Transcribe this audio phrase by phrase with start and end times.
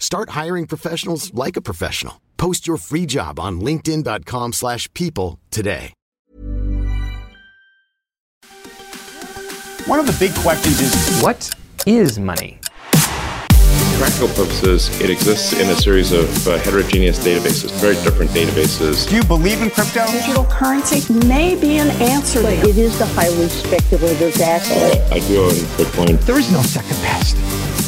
[0.00, 2.20] Start hiring professionals like a professional.
[2.36, 5.92] Post your free job on linkedin.com/people slash people today.
[9.86, 11.50] One of the big questions is What
[11.86, 12.58] is money?
[12.92, 19.08] For practical purposes, it exists in a series of uh, heterogeneous databases, very different databases.
[19.08, 20.06] do you believe in crypto?
[20.12, 22.40] Digital currency may be an answer.
[22.44, 25.12] It is the highly speculative asset.
[25.12, 26.20] I do own Bitcoin.
[26.24, 27.36] There is no second best.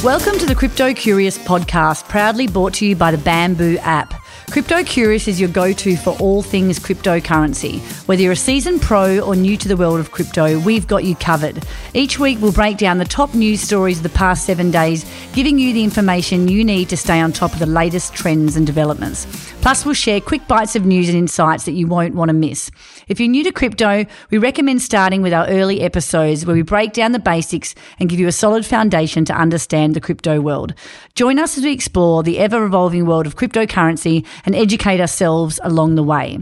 [0.03, 4.22] Welcome to the Crypto Curious podcast, proudly brought to you by the Bamboo app.
[4.53, 7.81] Crypto Curious is your go to for all things cryptocurrency.
[8.07, 11.17] Whether you're a seasoned pro or new to the world of crypto, we've got you
[11.17, 11.65] covered.
[11.95, 15.59] Each week, we'll break down the top news stories of the past seven days, giving
[15.59, 19.27] you the information you need to stay on top of the latest trends and developments.
[19.63, 22.71] Plus, we'll share quick bites of news and insights that you won't want to miss.
[23.09, 26.93] If you're new to crypto, we recommend starting with our early episodes where we break
[26.93, 30.75] down the basics and give you a solid foundation to understand the crypto world.
[31.15, 35.95] Join us as we explore the ever evolving world of cryptocurrency and educate ourselves along
[35.95, 36.39] the way.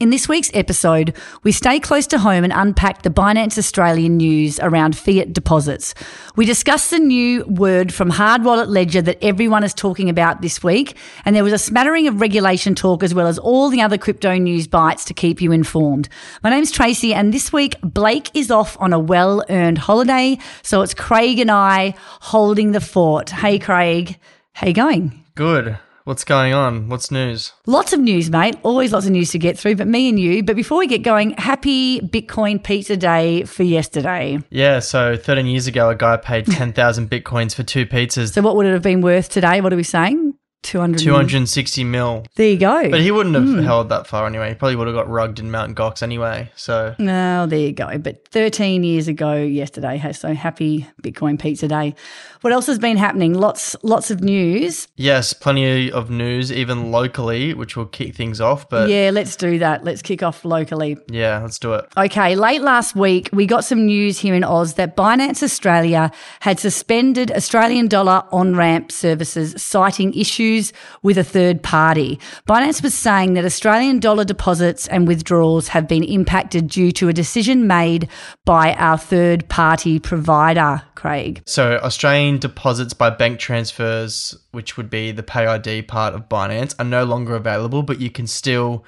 [0.00, 4.58] In this week's episode, we stay close to home and unpack the Binance Australian news
[4.58, 5.94] around fiat deposits.
[6.34, 10.64] We discuss the new word from Hard Wallet Ledger that everyone is talking about this
[10.64, 13.96] week, and there was a smattering of regulation talk as well as all the other
[13.96, 16.08] crypto news bites to keep you informed.
[16.42, 20.82] My name's Tracy, and this week Blake is off on a well earned holiday, so
[20.82, 23.30] it's Craig and I holding the fort.
[23.30, 24.18] Hey, Craig,
[24.54, 25.24] how you going?
[25.36, 25.78] Good.
[26.06, 26.90] What's going on?
[26.90, 27.52] What's news?
[27.66, 28.56] Lots of news, mate.
[28.62, 30.42] Always lots of news to get through, but me and you.
[30.42, 34.38] But before we get going, happy Bitcoin Pizza Day for yesterday.
[34.50, 38.54] Yeah, so 13 years ago, a guy paid 10,000 bitcoins for two pizzas, So, what
[38.54, 39.62] would it have been worth today?
[39.62, 40.34] What are we saying?
[40.64, 40.98] 200.
[40.98, 42.24] 260 mil.
[42.34, 42.90] There you go.
[42.90, 43.62] But he wouldn't have hmm.
[43.62, 44.48] held that far anyway.
[44.48, 46.50] He probably would have got rugged in Mount Gox anyway.
[46.56, 47.96] So, No, there you go.
[47.98, 51.94] But 13 years ago yesterday, so happy Bitcoin Pizza Day.
[52.40, 53.34] What else has been happening?
[53.34, 54.88] Lots, lots of news.
[54.96, 58.68] yes, plenty of news, even locally, which will kick things off.
[58.68, 59.84] But yeah, yeah, let's do that.
[59.84, 60.96] Let's kick off locally.
[61.08, 61.86] Yeah, let's do it.
[61.96, 66.10] Okay, late last week, we got some news here in Oz that Binance Australia
[66.40, 70.53] had suspended Australian dollar on ramp services, citing issues
[71.02, 72.18] with a third party.
[72.48, 77.12] Binance was saying that Australian dollar deposits and withdrawals have been impacted due to a
[77.12, 78.08] decision made
[78.44, 81.42] by our third party provider, Craig.
[81.46, 86.74] So, Australian deposits by bank transfers, which would be the pay ID part of Binance,
[86.78, 88.84] are no longer available, but you can still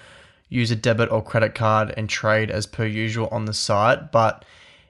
[0.49, 4.12] use a debit or credit card and trade as per usual on the site.
[4.12, 4.44] But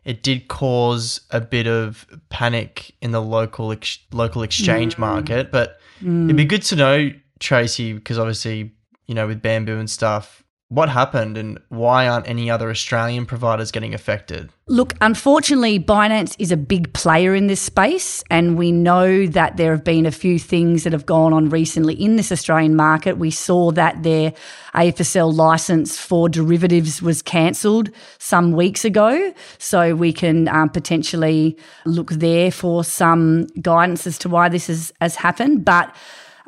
[0.06, 5.00] it did cause a bit of panic in the local ex- local exchange mm.
[5.00, 5.50] market.
[5.50, 8.72] But it'd be good to know, Tracy, because obviously,
[9.06, 13.71] you know, with Bamboo and stuff, what happened and why aren't any other Australian providers
[13.71, 14.50] getting affected?
[14.66, 19.71] Look, unfortunately, Binance is a big player in this space, and we know that there
[19.71, 23.16] have been a few things that have gone on recently in this Australian market.
[23.16, 24.32] We saw that their
[24.75, 32.10] AFSL license for derivatives was cancelled some weeks ago, so we can um, potentially look
[32.10, 35.65] there for some guidance as to why this has, has happened.
[35.65, 35.94] But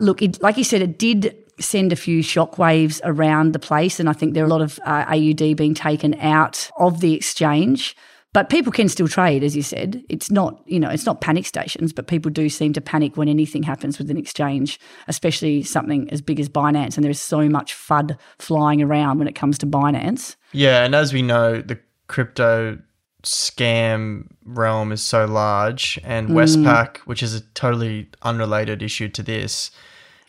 [0.00, 4.08] look, it, like you said, it did send a few shockwaves around the place, and
[4.08, 7.96] I think there are a lot of uh, AUD being taken out of the exchange.
[8.34, 10.04] But people can still trade, as you said.
[10.10, 13.26] It's not, you know, it's not panic stations, but people do seem to panic when
[13.26, 16.96] anything happens with an exchange, especially something as big as Binance.
[16.96, 20.36] And there's so much FUD flying around when it comes to Binance.
[20.52, 22.78] Yeah, and as we know, the crypto
[23.24, 29.70] scam realm is so large, and Westpac, which is a totally unrelated issue to this,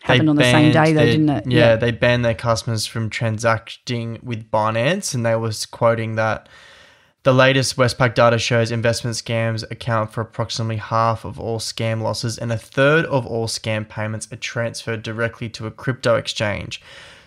[0.06, 1.44] they Happened on the same day, though, their- didn't it?
[1.46, 1.76] Yeah, Yeah.
[1.76, 6.48] they banned their customers from transacting with Binance, and they was quoting that
[7.22, 12.38] the latest Westpac data shows investment scams account for approximately half of all scam losses,
[12.38, 16.80] and a third of all scam payments are transferred directly to a crypto exchange.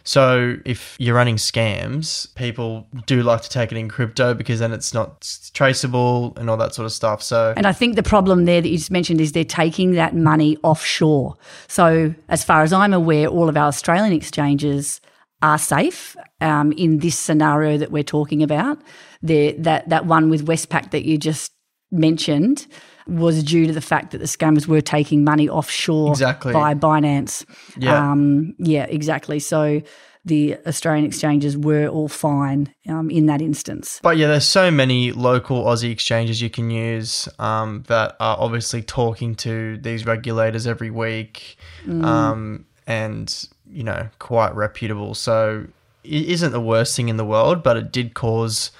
[0.04, 4.74] So if you're running scams, people do like to take it in crypto because then
[4.74, 7.24] it's not traceable and all that sort of stuff.
[7.24, 10.16] So And I think the problem there that you just mentioned is they're taking that
[10.16, 11.38] money offshore.
[11.68, 15.00] So, as far as I'm aware, all of our Australian exchanges
[15.42, 18.82] are safe um, in this scenario that we're talking about.
[19.22, 21.54] The, that, that one with Westpac that you just
[21.94, 22.68] mentioned,
[23.08, 26.54] was due to the fact that the scammers were taking money offshore Exactly.
[26.54, 27.46] via Binance.
[27.78, 28.12] Yeah.
[28.12, 29.40] Um, yeah, exactly.
[29.40, 29.82] So
[30.26, 34.00] the Australian exchanges were all fine um, in that instance.
[34.02, 38.82] But yeah, there's so many local Aussie exchanges you can use um, that are obviously
[38.82, 41.58] talking to these regulators every week,
[41.88, 45.14] um, and you know, quite reputable.
[45.14, 45.66] So
[46.04, 48.72] it isn't the worst thing in the world, but it did cause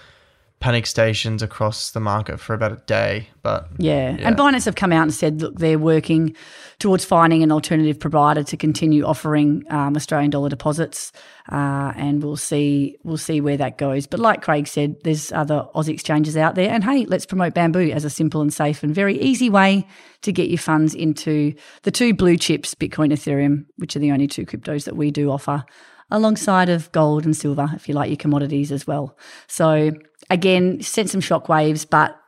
[0.64, 3.28] panic stations across the market for about a day.
[3.42, 4.16] But Yeah.
[4.22, 6.38] And Binance have come out and said, look, they're working
[6.80, 11.12] towards finding an alternative provider to continue offering um, Australian dollar deposits,
[11.52, 14.08] uh, and we'll see we'll see where that goes.
[14.08, 17.92] But like Craig said, there's other Aussie exchanges out there, and hey, let's promote Bamboo
[17.92, 19.86] as a simple and safe and very easy way
[20.22, 24.28] to get your funds into the two blue chips, Bitcoin, Ethereum, which are the only
[24.28, 25.66] two cryptos that we do offer.
[26.12, 29.18] Alongside of gold and silver, if you like your commodities as well.
[29.48, 29.92] So
[30.30, 32.20] again, sent some shockwaves, but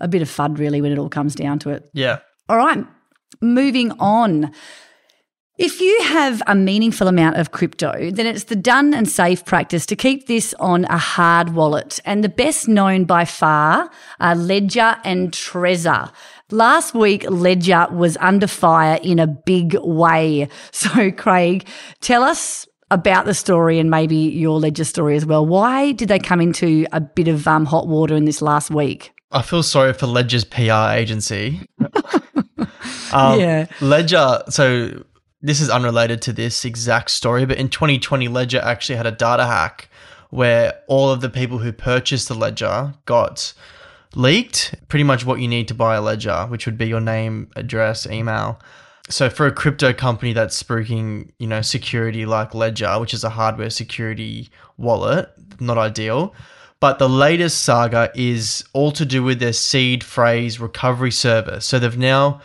[0.00, 1.88] a bit of fud really when it all comes down to it.
[1.92, 2.18] yeah,
[2.48, 2.84] All right,
[3.40, 4.52] moving on.
[5.58, 9.84] If you have a meaningful amount of crypto, then it's the done and safe practice
[9.86, 12.00] to keep this on a hard wallet.
[12.06, 16.10] And the best known by far are Ledger and Trezor.
[16.50, 20.48] Last week, Ledger was under fire in a big way.
[20.72, 21.68] So, Craig,
[22.00, 25.44] tell us about the story and maybe your Ledger story as well.
[25.44, 29.12] Why did they come into a bit of um, hot water in this last week?
[29.32, 31.60] I feel sorry for Ledger's PR agency.
[33.12, 33.66] um, Yeah.
[33.80, 34.42] Ledger.
[34.50, 35.04] So
[35.40, 39.46] this is unrelated to this exact story, but in 2020, Ledger actually had a data
[39.46, 39.88] hack
[40.28, 43.54] where all of the people who purchased the Ledger got
[44.14, 44.74] leaked.
[44.88, 48.06] Pretty much what you need to buy a Ledger, which would be your name, address,
[48.06, 48.60] email.
[49.12, 53.30] So for a crypto company that's spruiking, you know, security like Ledger, which is a
[53.30, 54.48] hardware security
[54.78, 55.28] wallet,
[55.60, 56.34] not ideal.
[56.80, 61.66] But the latest saga is all to do with their seed phrase recovery service.
[61.66, 62.40] So they've now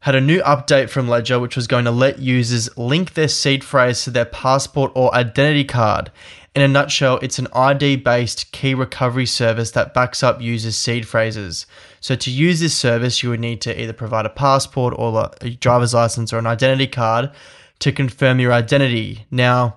[0.00, 3.62] had a new update from Ledger, which was going to let users link their seed
[3.62, 6.10] phrase to their passport or identity card.
[6.54, 11.06] In a nutshell, it's an ID based key recovery service that backs up users' seed
[11.08, 11.66] phrases.
[12.04, 15.48] So, to use this service, you would need to either provide a passport or a
[15.48, 17.30] driver's license or an identity card
[17.78, 19.24] to confirm your identity.
[19.30, 19.76] Now,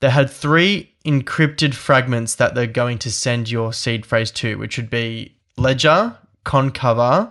[0.00, 4.76] they had three encrypted fragments that they're going to send your seed phrase to, which
[4.76, 7.30] would be Ledger, Coincover,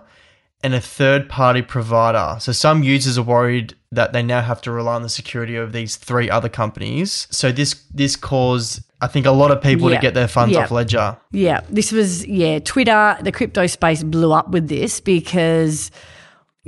[0.62, 2.36] and a third party provider.
[2.40, 5.72] So some users are worried that they now have to rely on the security of
[5.72, 7.26] these three other companies.
[7.30, 9.96] So this this caused I think a lot of people Yeah.
[9.96, 10.62] to get their funds Yeah.
[10.62, 11.18] off Ledger.
[11.30, 12.58] Yeah, this was yeah.
[12.60, 15.90] Twitter, the crypto space blew up with this because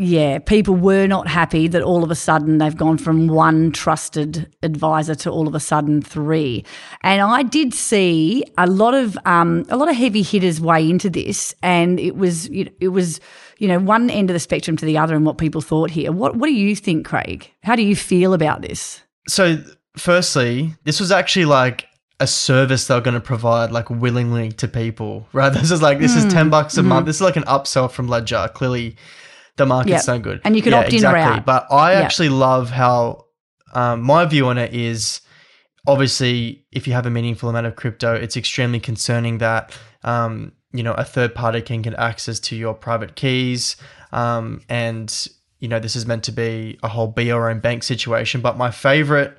[0.01, 4.49] yeah, people were not happy that all of a sudden they've gone from one trusted
[4.63, 6.65] advisor to all of a sudden three.
[7.03, 11.11] And I did see a lot of um, a lot of heavy hitters weigh into
[11.11, 13.21] this, and it was you know, it was
[13.59, 16.13] you know one end of the spectrum to the other, and what people thought here.
[16.13, 17.53] What what do you think, Craig?
[17.65, 19.03] How do you feel about this?
[19.27, 19.63] So
[19.97, 21.89] firstly, this was actually like
[22.21, 25.27] a service they were going to provide like willingly to people.
[25.33, 25.53] Right?
[25.59, 27.07] This is like this is 10 bucks a month.
[27.07, 28.49] This is like an upsell from Ledger.
[28.55, 28.97] Clearly
[29.59, 30.17] the market's Yep.
[30.17, 30.41] no good.
[30.45, 31.45] And you can opt in or out.
[31.45, 32.05] But I Yep.
[32.05, 33.27] actually love how
[33.75, 35.21] um, my view on it is
[35.87, 40.83] obviously if you have a meaningful amount of crypto, it's extremely concerning that um, you
[40.83, 43.77] know a third party can get access to your private keys,
[44.13, 45.29] um, and
[45.59, 48.41] you know this is meant to be a whole be your own bank situation.
[48.41, 49.37] But my favorite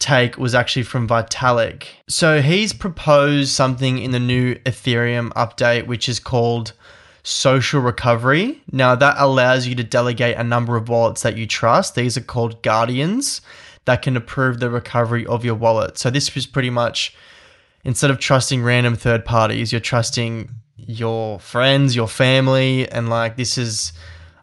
[0.00, 1.84] take was actually from Vitalik.
[2.08, 6.72] So he's proposed something in the new Ethereum update, which is called
[7.24, 8.62] social recovery.
[8.70, 11.96] Now, that allows you to delegate a number of wallets that you trust.
[11.96, 13.40] These are called guardians
[13.86, 15.98] that can approve the recovery of your wallet.
[15.98, 17.16] So, this is pretty much
[17.82, 23.58] instead of trusting random third parties, you're trusting your friends, your family, and like this
[23.58, 23.92] is.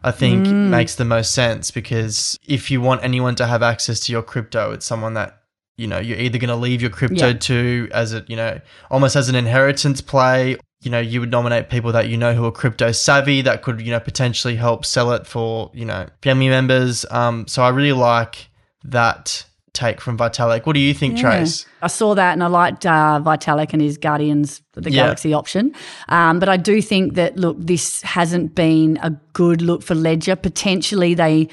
[0.04, 0.68] I think mm.
[0.68, 4.72] makes the most sense because if you want anyone to have access to your crypto,
[4.72, 5.42] it's someone that
[5.76, 7.32] you know you're either going to leave your crypto Yeah.
[7.34, 8.60] to as a you know
[8.90, 12.44] almost as an inheritance play you know you would nominate people that you know who
[12.44, 16.48] are crypto savvy that could you know potentially help sell it for you know family
[16.48, 18.48] members um so i really like
[18.84, 22.86] that take from vitalik what do you think trace I saw that and I liked
[22.86, 25.02] uh, Vitalik and his Guardians, the Yeah.
[25.02, 25.72] Galaxy option.
[26.08, 30.36] Um, but I do think that, look, this hasn't been a good look for Ledger.
[30.36, 31.48] Potentially they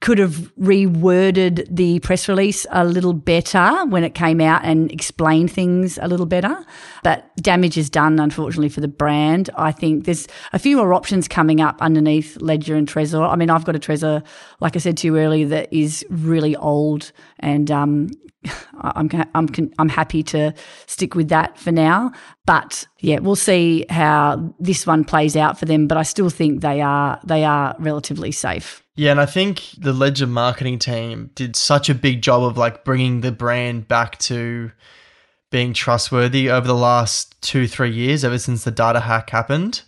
[0.00, 5.52] could have reworded the press release a little better when it came out and explained
[5.52, 6.64] things a little better.
[7.02, 9.50] But damage is done, unfortunately, for the brand.
[9.56, 13.28] I think there's a few more options coming up underneath Ledger and Trezor.
[13.28, 14.24] I mean, I've got a Trezor,
[14.60, 18.10] like I said to you earlier, that is really old and um,
[18.80, 20.54] I'm I'm I'm happy to
[20.86, 22.12] stick with that for now.
[22.46, 25.86] But yeah, we'll see how this one plays out for them.
[25.86, 28.82] But I still think they are they are relatively safe.
[29.00, 32.84] Yeah, and I think the Ledger marketing team did such a big job of like
[32.84, 34.72] bringing the brand back to
[35.48, 39.80] being trustworthy over the last two three years, ever since the data hack happened.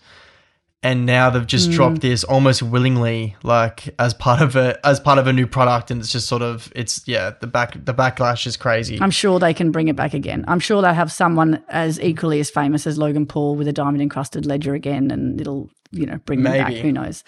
[0.83, 1.75] And now they've just mm.
[1.75, 5.91] dropped this almost willingly like as part of a as part of a new product
[5.91, 8.99] and it's just sort of it's yeah the back the backlash is crazy.
[8.99, 10.43] I'm sure they can bring it back again.
[10.49, 14.01] I'm sure they'll have someone as equally as famous as logan paul with a diamond
[14.01, 16.57] encrusted ledger again and it'll you know bring Maybe.
[16.57, 16.83] them back.
[16.83, 17.25] Who knows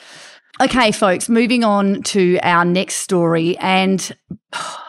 [0.60, 4.16] okay folks moving on to our next story and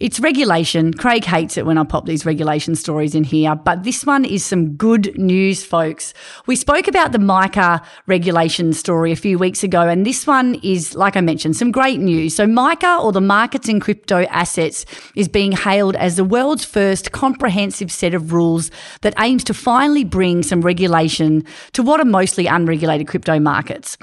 [0.00, 0.94] It's regulation.
[0.94, 4.44] Craig hates it when I pop these regulation stories in here, but this one is
[4.44, 6.14] some good news, folks.
[6.46, 10.94] We spoke about the MICA regulation story a few weeks ago, and this one is,
[10.94, 12.36] like I mentioned, some great news.
[12.36, 14.86] So, MICA, or the Markets in Crypto Assets,
[15.16, 20.04] is being hailed as the world's first comprehensive set of rules that aims to finally
[20.04, 23.98] bring some regulation to what are mostly unregulated crypto markets.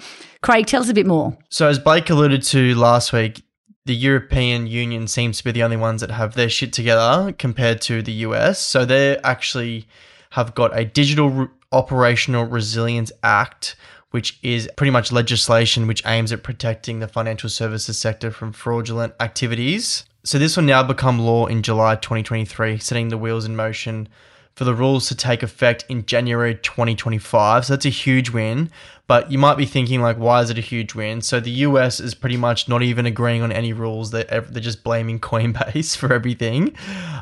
[0.46, 1.36] Craig, tell us a bit more.
[1.50, 3.44] So, as Blake alluded to last week,
[3.86, 7.82] the European Union seems to be the only ones that have their shit together compared
[7.82, 8.60] to the US.
[8.60, 9.88] So they actually
[10.32, 13.76] have got a Digital Re- Operational Resilience Act,
[14.12, 19.16] which is pretty much legislation which aims at protecting the financial services sector from fraudulent
[19.20, 20.06] activities.
[20.24, 24.10] So this will now become law in July 2023, setting the wheels in motion
[24.56, 27.66] for the rules to take effect in January 2025.
[27.66, 28.72] So that's a huge win.
[29.08, 31.22] But you might be thinking, like, why is it a huge win?
[31.22, 34.12] So the US is pretty much not even agreeing on any rules.
[34.12, 36.76] They're, they're just blaming Coinbase for everything.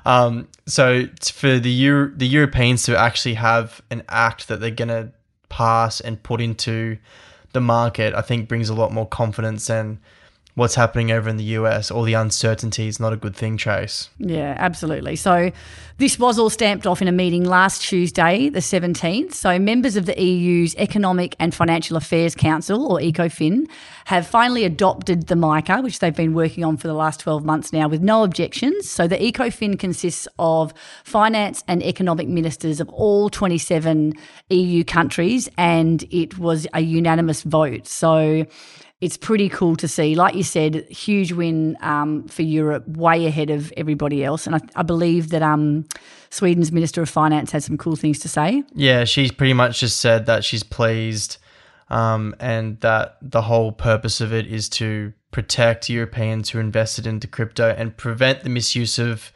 [0.05, 4.89] Um, so for the Euro- the Europeans to actually have an act that they're going
[4.89, 5.11] to
[5.49, 6.97] pass and put into
[7.51, 9.97] the market, I think brings a lot more confidence and
[10.55, 14.09] what's happening over in the US, all the uncertainty is not a good thing, Trace.
[14.19, 15.15] Yeah, absolutely.
[15.15, 15.51] So
[15.97, 19.33] this was all stamped off in a meeting last Tuesday, the 17th.
[19.33, 23.67] So members of the EU's Economic and Financial Affairs Council, or ECOFIN,
[24.05, 27.73] have finally adopted the MICA, which they've been working on for the last 12 months
[27.73, 28.89] now with no objections.
[28.89, 34.13] So the ECOFIN consists of finance and economic ministers of all 27
[34.49, 37.87] EU countries, and it was a unanimous vote.
[37.87, 38.45] So
[39.03, 40.15] it's pretty cool to see.
[40.15, 44.47] Like you said, huge win um, for Europe, way ahead of everybody else.
[44.47, 45.85] And I, I believe that um,
[46.29, 48.63] Sweden's Minister of Finance had some cool things to say.
[48.73, 51.37] Yeah, she's pretty much just said that she's pleased
[51.89, 57.27] um, and that the whole purpose of it is to protect Europeans who invested into
[57.27, 59.33] crypto and prevent the misuse of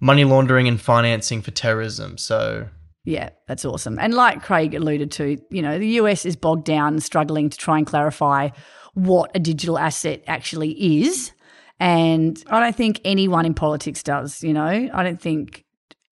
[0.00, 2.18] money laundering and financing for terrorism.
[2.18, 2.66] So
[3.04, 3.98] yeah, that's awesome.
[4.00, 7.78] And like Craig alluded to, you know, the US is bogged down, struggling to try
[7.78, 8.48] and clarify
[8.94, 11.32] what a digital asset actually is.
[11.80, 15.64] And I don't think anyone in politics does, you know, I don't think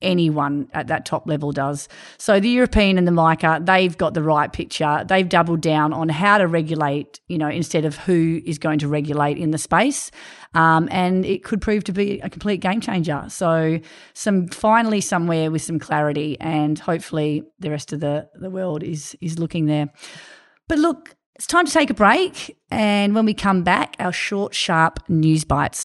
[0.03, 1.89] anyone at that top level does.
[2.19, 5.05] So the European and the MICA, they've got the right picture.
[5.07, 8.89] They've doubled down on how to regulate, you know, instead of who is going to
[8.89, 10.11] regulate in the space.
[10.55, 13.25] Um, and it could prove to be a complete game changer.
[13.29, 13.81] So
[14.13, 19.17] some finally somewhere with some clarity and hopefully the rest of the, the world is
[19.21, 19.91] is looking there.
[20.69, 22.57] But look, it's time to take a break.
[22.71, 25.85] And when we come back, our short, sharp news bites.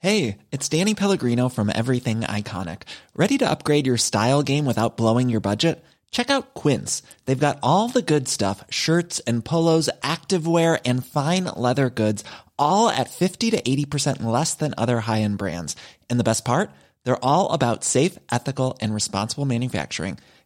[0.00, 2.82] Hey, it's Danny Pellegrino from Everything Iconic.
[3.16, 5.82] Ready to upgrade your style game without blowing your budget?
[6.10, 7.02] Check out Quince.
[7.24, 12.24] They've got all the good stuff shirts and polos, activewear, and fine leather goods,
[12.58, 15.76] all at 50 to 80% less than other high end brands.
[16.10, 16.70] And the best part?
[17.04, 20.18] They're all about safe, ethical, and responsible manufacturing.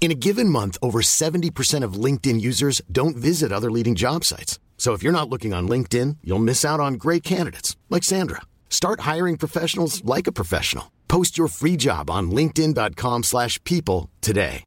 [0.00, 4.60] In a given month, over 70% of LinkedIn users don't visit other leading job sites.
[4.78, 8.42] So if you're not looking on LinkedIn, you'll miss out on great candidates like Sandra.
[8.70, 10.92] Start hiring professionals like a professional.
[11.08, 14.62] Post your free job on linkedin.com/people today.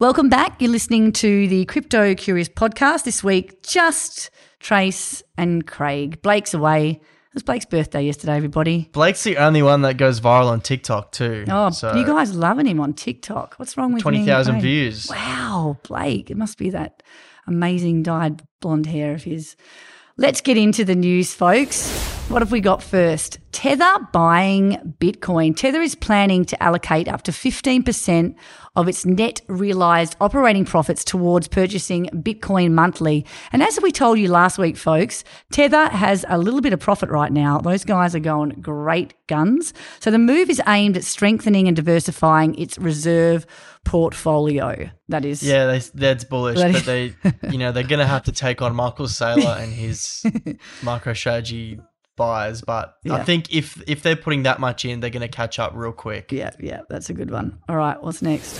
[0.00, 0.60] Welcome back.
[0.60, 3.62] You're listening to the Crypto Curious podcast this week.
[3.62, 6.20] Just Trace and Craig.
[6.20, 7.00] Blake's away
[7.34, 8.88] it was Blake's birthday yesterday, everybody.
[8.92, 11.44] Blake's the only one that goes viral on TikTok too.
[11.48, 13.56] Oh, so you guys loving him on TikTok.
[13.56, 15.08] What's wrong with 20,000 views.
[15.10, 16.30] Wow, Blake.
[16.30, 17.02] It must be that
[17.48, 19.56] amazing dyed blonde hair of his.
[20.16, 22.13] Let's get into the news, folks.
[22.28, 23.38] What have we got first?
[23.52, 25.54] Tether buying Bitcoin.
[25.54, 28.34] Tether is planning to allocate up to 15%
[28.74, 33.24] of its net realized operating profits towards purchasing Bitcoin monthly.
[33.52, 37.10] And as we told you last week, folks, Tether has a little bit of profit
[37.10, 37.58] right now.
[37.58, 39.72] Those guys are going great guns.
[40.00, 43.46] So the move is aimed at strengthening and diversifying its reserve
[43.84, 44.90] portfolio.
[45.08, 47.14] That is, Yeah, they, that's bullish, That but they,
[47.50, 50.22] you know, they're going to have to take on Michael Saylor and his
[50.82, 51.80] MicroStrategy
[52.16, 52.62] buys.
[52.62, 55.72] But I think if if they're putting that much in, they're going to catch up
[55.74, 56.32] real quick.
[56.32, 57.58] yeah, yeah, that's a good one.
[57.68, 58.54] All right, what's next?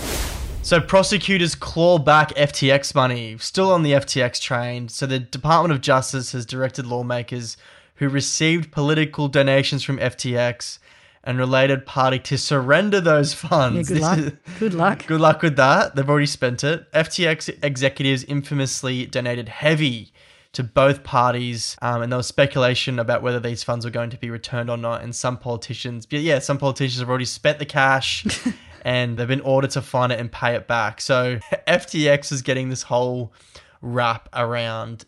[0.61, 4.89] So prosecutors claw back FTX money, still on the FTX train.
[4.89, 7.55] So the Department of Justice has directed lawmakers
[7.95, 10.79] who received political donations from FTX
[11.23, 13.89] and related party to surrender those funds.
[13.89, 14.17] Yeah, good luck.
[14.19, 15.05] is- Good luck.
[15.07, 15.95] Good luck with that.
[15.95, 16.91] They've already spent it.
[16.93, 20.11] FTX executives infamously donated heavy
[20.55, 24.17] to both parties, um, and there was speculation about whether these funds were going to
[24.17, 25.03] be returned or not.
[25.03, 28.25] And some politicians, but yeah, some politicians have already spent the cash,
[28.83, 30.99] and they've been ordered to find it and pay it back.
[31.01, 33.33] So FTX is getting this whole
[33.81, 35.05] wrap around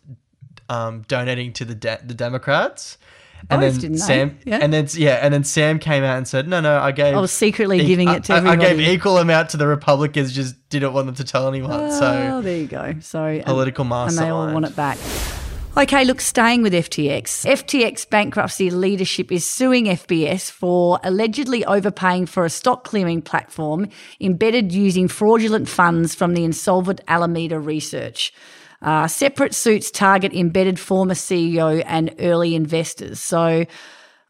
[0.68, 2.98] um, donating to the de- the Democrats.
[3.50, 3.98] And Both, then didn't?
[3.98, 4.58] Sam, Yeah.
[4.60, 7.14] and then yeah, and then Sam came out and said, "No, no, I gave.
[7.14, 10.32] I was secretly e- giving it to I, I gave equal amount to the Republicans,
[10.32, 11.70] just didn't want them to tell anyone.
[11.72, 12.96] Oh, so there you go.
[13.00, 14.98] So political Political and they all want it back.
[15.78, 17.46] Okay, look, staying with FTX.
[17.46, 23.88] FTX bankruptcy leadership is suing FBS for allegedly overpaying for a stock clearing platform
[24.20, 28.32] embedded using fraudulent funds from the insolvent Alameda Research.
[28.82, 33.20] Uh, separate suits target embedded former CEO and early investors.
[33.20, 33.64] So,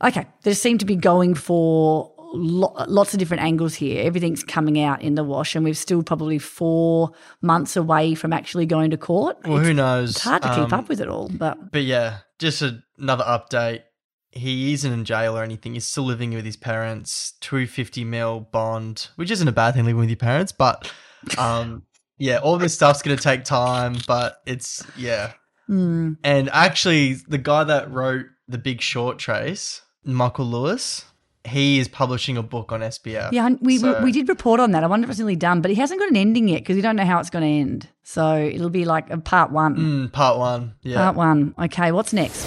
[0.05, 4.05] okay, they seem to be going for lo- lots of different angles here.
[4.05, 7.11] Everything's coming out in the wash, and we're still probably four
[7.43, 9.37] months away from actually going to court.
[9.45, 10.11] well, who knows?
[10.11, 13.25] It's hard to keep Um, up with it all, but But yeah, just a, another
[13.25, 13.83] update.
[14.31, 15.73] He isn't in jail or anything.
[15.75, 17.33] He's still living with his parents.
[17.41, 20.93] Two fifty mil bond, which isn't a bad thing living with your parents, but
[21.39, 21.83] um,
[22.19, 23.97] yeah, all this stuff's gonna take time.
[24.07, 25.33] But it's yeah.
[25.67, 26.13] Hmm.
[26.23, 31.05] And actually, the guy that wrote The Big Short, Trace, Michael Lewis,
[31.47, 33.31] he is publishing a book on SBF.
[33.33, 34.85] yeah, we So- we did report on that.
[34.85, 36.83] I wonder if it's nearly done, but he hasn't got an ending yet because we
[36.83, 37.89] don't know how it's going to end.
[38.03, 39.77] So it'll be like a part one.
[39.77, 40.75] Mm, part one.
[40.83, 40.97] Yeah.
[40.97, 41.55] Part one.
[41.59, 42.47] Okay, what's next?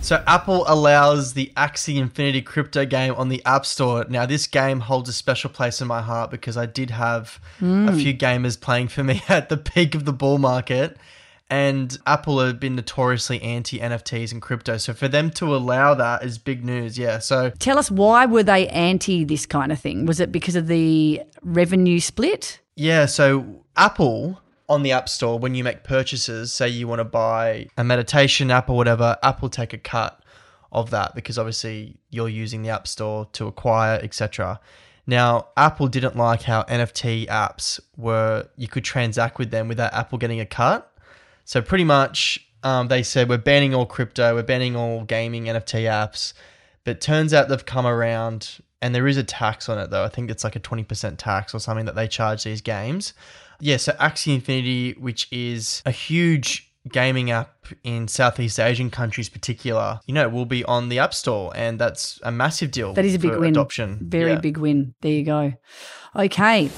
[0.00, 4.06] So Apple allows the Axie Infinity crypto game on the App Store.
[4.08, 7.92] Now this game holds a special place in my heart because I did have a
[7.92, 10.96] few gamers playing for me at the peak of the bull market.
[11.50, 14.76] And Apple have been notoriously anti NFTs and crypto.
[14.76, 16.98] So for them to allow that is big news.
[16.98, 17.20] Yeah.
[17.20, 20.04] So Tell us why were they anti this kind of thing?
[20.04, 22.60] Was it because of the revenue split?
[22.76, 27.04] Yeah, so Apple on the App Store, when you make purchases, say you want to
[27.04, 30.22] buy a meditation app or whatever, Apple take a cut
[30.70, 34.60] of that because obviously you're using the App Store to acquire, etc.
[35.06, 40.18] Now, Apple didn't like how NFT apps were, you could transact with them without Apple
[40.18, 40.92] getting a cut.
[41.48, 45.84] So pretty much, um, they said we're banning all crypto, we're banning all gaming NFT
[45.84, 46.34] apps.
[46.84, 50.04] But turns out they've come around, and there is a tax on it though.
[50.04, 53.14] I think it's like a twenty percent tax or something that they charge these games.
[53.60, 60.00] Yeah, so Axie Infinity, which is a huge gaming app in Southeast Asian countries, particular,
[60.06, 62.92] you know, will be on the App Store, and that's a massive deal.
[62.92, 63.50] That is a big win.
[63.54, 64.40] Adoption, Very Yeah.
[64.40, 64.92] big win.
[65.00, 65.54] There you go.
[66.14, 66.68] Okay.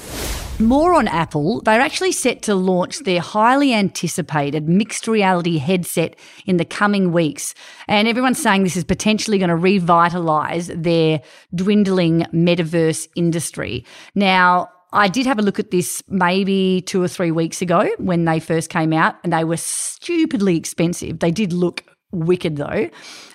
[0.61, 1.61] More on Apple.
[1.61, 7.55] They're actually set to launch their highly anticipated mixed reality headset in the coming weeks.
[7.87, 11.21] And everyone's saying this is potentially going to revitalize their
[11.55, 13.85] dwindling metaverse industry.
[14.13, 18.25] Now, I did have a look at this maybe two or three weeks ago when
[18.25, 21.19] they first came out, and they were stupidly expensive.
[21.19, 22.89] They did look wicked though.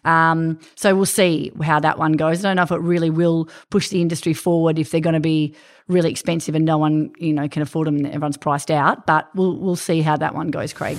[0.04, 2.44] Um, so we'll see how that one goes.
[2.44, 5.20] I don't know if it really will push the industry forward if they're going to
[5.20, 5.54] be
[5.88, 9.06] really expensive and no one you know can afford them and everyone's priced out.
[9.06, 10.98] But we'll we'll see how that one goes, Craig.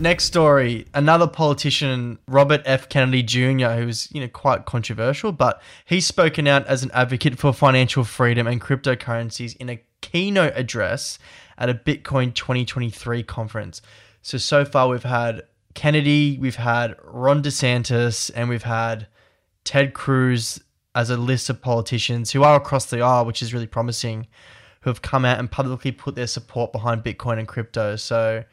[0.00, 2.88] Next story, another politician, Robert F.
[2.88, 7.52] Kennedy Jr., who's you know quite controversial, but he's spoken out as an advocate for
[7.52, 11.18] financial freedom and cryptocurrencies in a keynote address
[11.56, 13.80] at a Bitcoin 2023 conference.
[14.20, 15.42] So so far we've had
[15.74, 19.06] Kennedy, we've had Ron DeSantis, and we've had
[19.64, 20.60] Ted Cruz
[20.94, 24.28] as a list of politicians who are across the aisle, which is really promising,
[24.82, 27.96] who have come out and publicly put their support behind Bitcoin and crypto.
[27.96, 28.44] So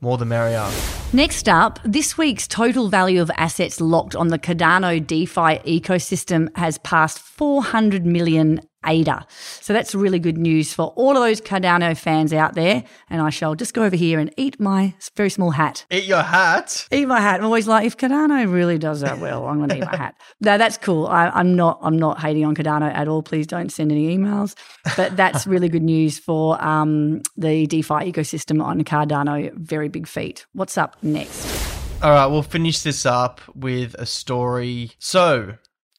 [0.00, 0.68] more the merrier.
[1.12, 6.78] Next up, this week's total value of assets locked on the Cardano DeFi ecosystem has
[6.78, 9.26] passed 400 million Ada.
[9.60, 12.84] So that's really good news for all of those Cardano fans out there.
[13.10, 15.84] And I shall just go over here and eat my very small hat.
[15.90, 16.86] Eat your hat.
[16.92, 17.40] Eat my hat.
[17.40, 20.14] I'm always like, if Cardano really does that well, I'm going to eat my hat.
[20.40, 21.08] No, that's cool.
[21.08, 21.80] I, I'm not.
[21.82, 23.22] I'm not hating on Cardano at all.
[23.22, 24.54] Please don't send any emails.
[24.96, 29.52] But that's really good news for um, the DeFi ecosystem on Cardano.
[29.54, 30.46] Very big feat.
[30.52, 31.68] What's up next?
[32.02, 34.92] All right, we'll finish this up with a story.
[35.00, 35.56] So,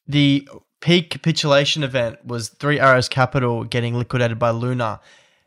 [0.08, 0.48] the
[0.80, 5.00] peak capitulation event was Three Arrows Capital getting liquidated by Luna.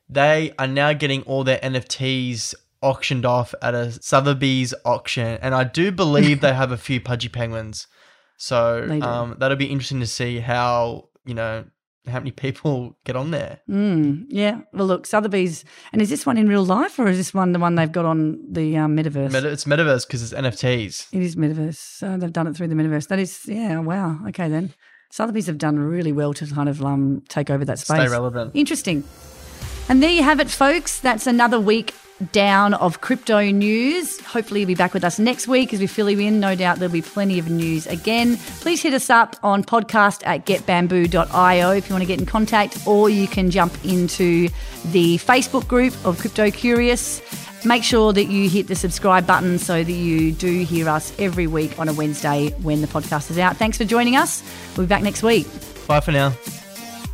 [0.09, 5.63] They are now getting all their NFTs auctioned off at a Sotheby's auction, and I
[5.63, 7.87] do believe they have a few pudgy penguins.
[8.37, 11.65] So um, that'll be interesting to see how you know
[12.07, 13.61] how many people get on there.
[13.69, 14.61] Mm, yeah.
[14.73, 17.59] Well, look, Sotheby's, and is this one in real life or is this one the
[17.59, 19.31] one they've got on the um, metaverse?
[19.31, 21.07] Meta- it's metaverse because it's NFTs.
[21.13, 21.75] It is metaverse.
[21.77, 23.07] So they've done it through the metaverse.
[23.07, 23.79] That is, yeah.
[23.79, 24.19] Wow.
[24.27, 24.73] Okay then.
[25.13, 27.99] Sotheby's have done really well to kind of um, take over that space.
[27.99, 28.49] Stay relevant.
[28.55, 29.03] Interesting.
[29.87, 30.99] And there you have it, folks.
[31.01, 31.93] That's another week
[32.31, 34.19] down of crypto news.
[34.21, 36.39] Hopefully, you'll be back with us next week as we fill you in.
[36.39, 38.37] No doubt there'll be plenty of news again.
[38.61, 42.87] Please hit us up on podcast at getbamboo.io if you want to get in contact,
[42.87, 44.49] or you can jump into
[44.85, 47.21] the Facebook group of Crypto Curious.
[47.65, 51.47] Make sure that you hit the subscribe button so that you do hear us every
[51.47, 53.55] week on a Wednesday when the podcast is out.
[53.57, 54.43] Thanks for joining us.
[54.75, 55.47] We'll be back next week.
[55.87, 56.33] Bye for now.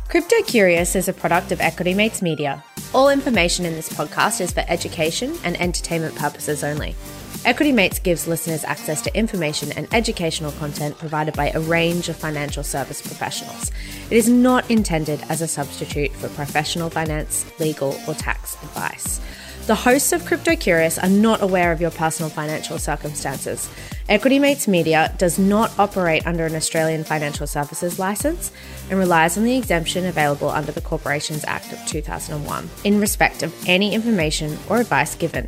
[0.08, 2.64] Crypto Curious is a product of Equity Mates Media.
[2.92, 6.96] All information in this podcast is for education and entertainment purposes only.
[7.44, 12.16] Equity Mates gives listeners access to information and educational content provided by a range of
[12.16, 13.70] financial service professionals.
[14.10, 19.20] It is not intended as a substitute for professional finance, legal, or tax advice.
[19.66, 23.68] The hosts of Crypto Curious are not aware of your personal financial circumstances.
[24.08, 28.50] Equity Mates Media does not operate under an Australian Financial Services licence
[28.88, 33.54] and relies on the exemption available under the Corporations Act of 2001 in respect of
[33.68, 35.46] any information or advice given.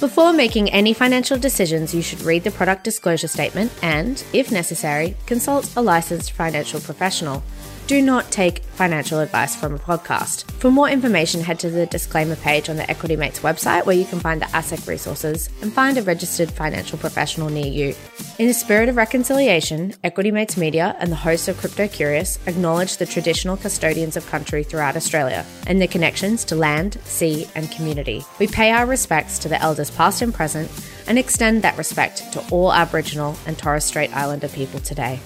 [0.00, 5.16] Before making any financial decisions, you should read the product disclosure statement and, if necessary,
[5.26, 7.42] consult a licensed financial professional.
[7.90, 10.48] Do not take financial advice from a podcast.
[10.60, 14.04] For more information, head to the disclaimer page on the Equity Mates website where you
[14.04, 17.96] can find the ASIC resources and find a registered financial professional near you.
[18.38, 22.96] In the spirit of reconciliation, Equity Mates Media and the hosts of Crypto Curious acknowledge
[22.96, 28.24] the traditional custodians of country throughout Australia and their connections to land, sea, and community.
[28.38, 30.70] We pay our respects to the elders past and present
[31.08, 35.18] and extend that respect to all Aboriginal and Torres Strait Islander people today.